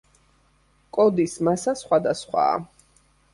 [0.97, 2.57] კოდის მასა სხვადასხვაა.